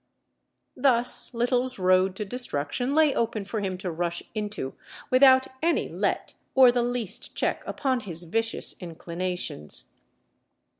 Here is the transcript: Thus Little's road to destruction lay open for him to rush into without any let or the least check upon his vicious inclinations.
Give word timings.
Thus 0.75 1.31
Little's 1.31 1.77
road 1.77 2.15
to 2.15 2.25
destruction 2.25 2.95
lay 2.95 3.13
open 3.13 3.45
for 3.45 3.59
him 3.59 3.77
to 3.77 3.91
rush 3.91 4.23
into 4.33 4.73
without 5.11 5.45
any 5.61 5.89
let 5.89 6.33
or 6.55 6.71
the 6.71 6.81
least 6.81 7.35
check 7.35 7.61
upon 7.67 7.99
his 7.99 8.23
vicious 8.23 8.73
inclinations. 8.79 9.91